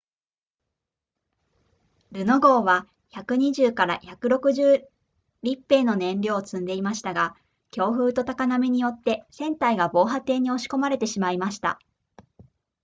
[2.11, 4.87] ルノ号は 120～160
[5.43, 7.35] 立米の燃料を積んでいましたが
[7.69, 11.79] 強風と高波によって船体が防波堤に押し込まれてしまいました